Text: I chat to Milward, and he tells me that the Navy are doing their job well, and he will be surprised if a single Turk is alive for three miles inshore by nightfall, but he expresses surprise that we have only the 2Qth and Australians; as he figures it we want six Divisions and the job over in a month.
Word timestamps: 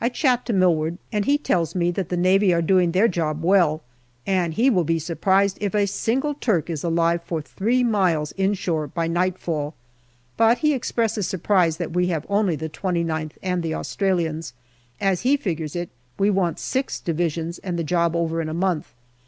I 0.00 0.08
chat 0.08 0.44
to 0.46 0.52
Milward, 0.52 0.98
and 1.12 1.26
he 1.26 1.38
tells 1.38 1.76
me 1.76 1.92
that 1.92 2.08
the 2.08 2.16
Navy 2.16 2.52
are 2.52 2.60
doing 2.60 2.90
their 2.90 3.06
job 3.06 3.44
well, 3.44 3.82
and 4.26 4.54
he 4.54 4.68
will 4.68 4.82
be 4.82 4.98
surprised 4.98 5.58
if 5.60 5.76
a 5.76 5.86
single 5.86 6.34
Turk 6.34 6.68
is 6.68 6.82
alive 6.82 7.22
for 7.22 7.40
three 7.40 7.84
miles 7.84 8.32
inshore 8.32 8.88
by 8.88 9.06
nightfall, 9.06 9.74
but 10.36 10.58
he 10.58 10.74
expresses 10.74 11.28
surprise 11.28 11.76
that 11.76 11.92
we 11.92 12.08
have 12.08 12.26
only 12.28 12.56
the 12.56 12.68
2Qth 12.68 13.30
and 13.44 13.64
Australians; 13.64 14.54
as 15.00 15.20
he 15.20 15.36
figures 15.36 15.76
it 15.76 15.90
we 16.18 16.30
want 16.30 16.58
six 16.58 16.98
Divisions 16.98 17.60
and 17.60 17.78
the 17.78 17.84
job 17.84 18.16
over 18.16 18.42
in 18.42 18.48
a 18.48 18.52
month. 18.52 18.92